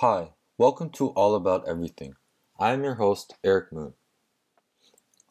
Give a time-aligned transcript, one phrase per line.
[0.00, 2.14] Hi, welcome to All About Everything.
[2.58, 3.92] I am your host, Eric Moon.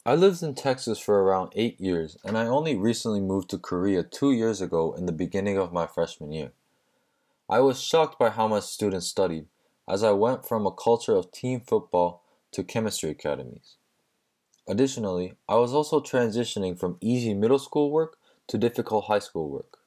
[0.06, 4.04] I lived in Texas for around eight years, and I only recently moved to Korea
[4.04, 6.52] two years ago in the beginning of my freshman year.
[7.48, 9.46] I was shocked by how much students studied,
[9.88, 13.74] as I went from a culture of team football to chemistry academies.
[14.68, 19.78] Additionally, I was also transitioning from easy middle school work to difficult high school work.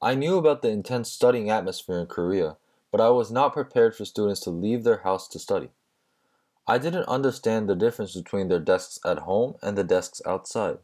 [0.00, 2.58] I knew about the intense studying atmosphere in Korea
[2.90, 5.70] but I was not prepared for students to leave their house to study.
[6.66, 10.78] I didn't understand the difference between their desks at home and the desks outside.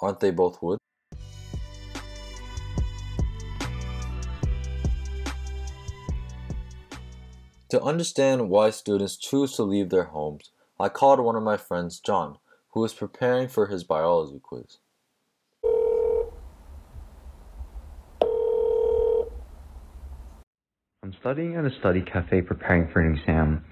[0.00, 0.78] Aren't they both wood?
[7.70, 11.98] To understand why students choose to leave their homes, I called one of my friends,
[11.98, 12.38] John,
[12.70, 14.78] who was preparing for his biology quiz.
[21.20, 23.64] Studying at a study cafe preparing for an exam.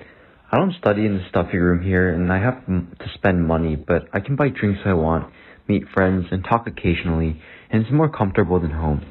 [0.51, 4.09] I don't study in the stuffy room here and I have to spend money, but
[4.13, 5.33] I can buy drinks I want,
[5.69, 9.05] meet friends, and talk occasionally, and it's more comfortable than home.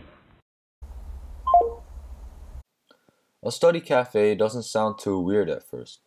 [3.43, 6.01] A study cafe doesn't sound too weird at first.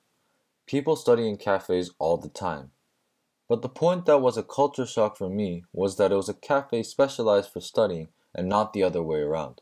[0.66, 2.70] People study in cafes all the time.
[3.48, 6.34] But the point that was a culture shock for me was that it was a
[6.34, 9.60] cafe specialized for studying and not the other way around.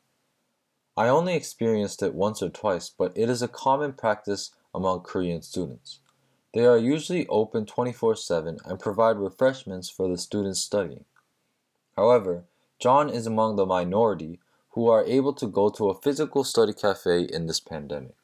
[0.96, 5.40] I only experienced it once or twice, but it is a common practice among Korean
[5.40, 6.00] students.
[6.52, 11.06] They are usually open 24 7 and provide refreshments for the students studying.
[11.96, 12.44] However,
[12.78, 14.38] John is among the minority
[14.70, 18.16] who are able to go to a physical study cafe in this pandemic.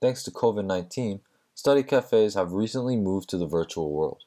[0.00, 1.20] Thanks to COVID 19,
[1.54, 4.24] study cafes have recently moved to the virtual world.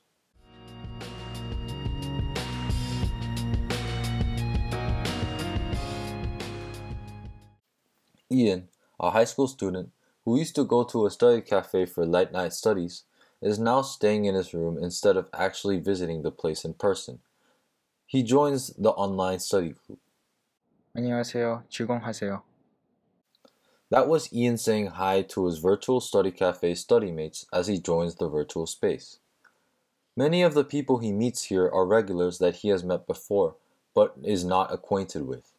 [8.35, 9.91] Ian, a high school student
[10.25, 13.05] who used to go to a study cafe for late night studies,
[13.43, 17.21] is now staying in his room instead of actually visiting the place in person.
[18.07, 19.99] He joins the online study group.
[20.95, 21.63] 안녕하세요.
[21.71, 22.43] 즐공하세요.
[23.91, 28.17] That was Ian saying hi to his virtual study cafe study mates as he joins
[28.17, 29.19] the virtual space.
[30.17, 33.57] Many of the people he meets here are regulars that he has met before,
[33.95, 35.53] but is not acquainted with.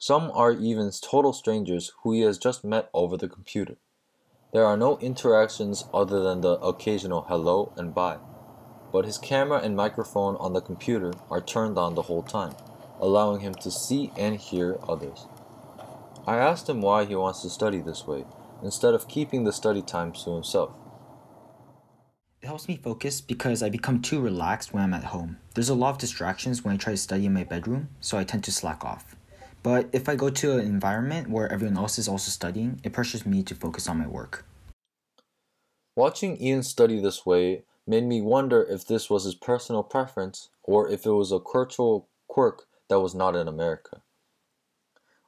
[0.00, 3.76] Some are even total strangers who he has just met over the computer.
[4.52, 8.18] There are no interactions other than the occasional hello and bye.
[8.92, 12.54] But his camera and microphone on the computer are turned on the whole time,
[13.00, 15.26] allowing him to see and hear others.
[16.26, 18.24] I asked him why he wants to study this way,
[18.62, 20.70] instead of keeping the study time to himself.
[22.40, 25.38] It helps me focus because I become too relaxed when I'm at home.
[25.54, 28.24] There's a lot of distractions when I try to study in my bedroom, so I
[28.24, 29.16] tend to slack off.
[29.62, 33.26] But if I go to an environment where everyone else is also studying, it pressures
[33.26, 34.44] me to focus on my work.
[35.96, 40.88] Watching Ian study this way made me wonder if this was his personal preference or
[40.88, 44.02] if it was a cultural quirk that was not in America.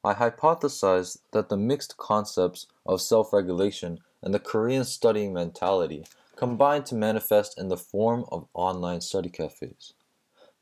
[0.04, 6.04] I hypothesized that the mixed concepts of self regulation and the Korean studying mentality
[6.36, 9.92] combined to manifest in the form of online study cafes.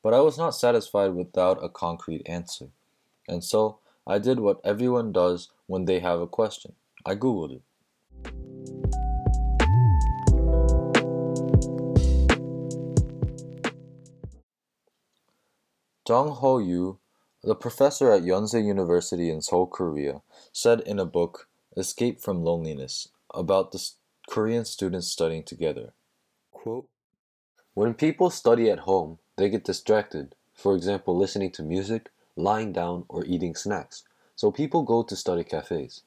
[0.02, 2.70] But I was not satisfied without a concrete answer.
[3.28, 6.74] And so I did what everyone does when they have a question
[7.04, 7.62] I Googled it.
[16.08, 16.98] Jung Ho Yu,
[17.44, 20.22] the professor at Yonsei University in Seoul, Korea,
[20.52, 23.90] said in a book, Escape from Loneliness, about the
[24.26, 25.92] Korean students studying together.
[26.50, 26.88] Quote,
[27.74, 33.04] when people study at home, they get distracted, for example, listening to music, lying down,
[33.08, 34.04] or eating snacks,
[34.36, 36.02] so people go to study cafes.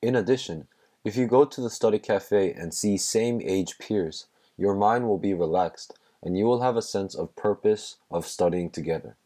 [0.00, 0.68] In addition,
[1.04, 4.26] if you go to the study cafe and see same age peers,
[4.56, 8.70] your mind will be relaxed and you will have a sense of purpose of studying
[8.70, 9.16] together.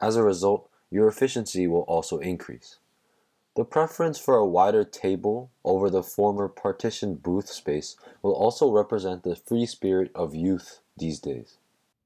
[0.00, 2.78] As a result, your efficiency will also increase.
[3.56, 9.22] The preference for a wider table over the former partitioned booth space will also represent
[9.22, 11.56] the free spirit of youth these days.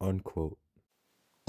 [0.01, 0.57] Unquote.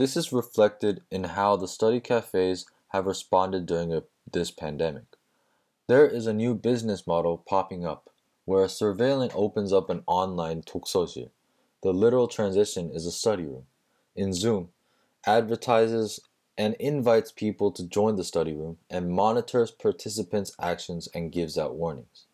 [0.01, 5.05] This is reflected in how the study cafes have responded during a, this pandemic.
[5.89, 8.09] There is a new business model popping up
[8.47, 11.29] where a surveillant opens up an online 독서실.
[11.83, 13.65] The literal transition is a study room.
[14.17, 14.71] In Zoom,
[15.27, 16.19] advertises
[16.57, 21.75] and invites people to join the study room and monitors participants' actions and gives out
[21.75, 22.25] warnings.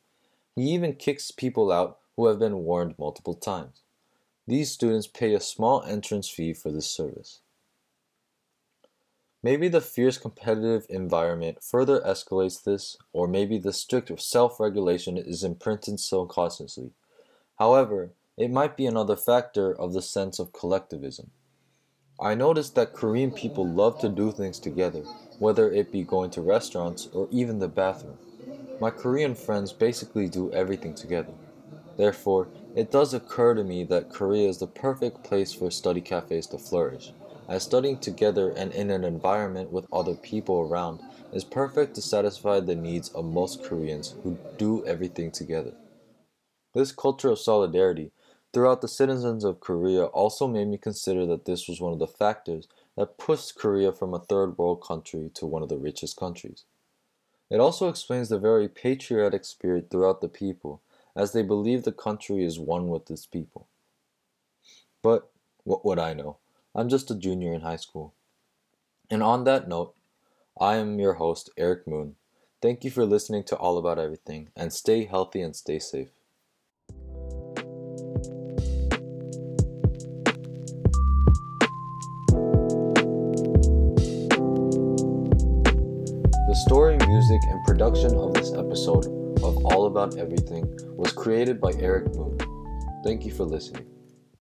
[0.55, 3.82] He even kicks people out who have been warned multiple times.
[4.46, 7.39] These students pay a small entrance fee for this service.
[9.43, 15.43] Maybe the fierce competitive environment further escalates this, or maybe the strict self regulation is
[15.43, 16.91] imprinted subconsciously.
[17.57, 21.31] However, it might be another factor of the sense of collectivism.
[22.19, 25.01] I noticed that Korean people love to do things together,
[25.39, 28.19] whether it be going to restaurants or even the bathroom.
[28.79, 31.33] My Korean friends basically do everything together.
[31.97, 36.45] Therefore, it does occur to me that Korea is the perfect place for study cafes
[36.47, 37.11] to flourish
[37.51, 41.01] as studying together and in an environment with other people around
[41.33, 45.74] is perfect to satisfy the needs of most Koreans who do everything together.
[46.74, 48.12] This culture of solidarity
[48.53, 52.07] throughout the citizens of Korea also made me consider that this was one of the
[52.07, 56.63] factors that pushed Korea from a third world country to one of the richest countries.
[57.50, 60.81] It also explains the very patriotic spirit throughout the people,
[61.18, 63.68] as they believe the country is one with its people.
[65.01, 65.30] But
[65.65, 66.38] what would I know?
[66.73, 68.13] I'm just a junior in high school.
[69.09, 69.94] And on that note,
[70.59, 72.15] I am your host, Eric Moon.
[72.62, 76.07] Thank you for listening to All About Everything, and stay healthy and stay safe.
[86.47, 89.07] The story, music, and production of this episode
[89.44, 90.63] of All About Everything
[90.95, 92.38] was created by Eric Moon.
[93.03, 93.90] Thank you for listening.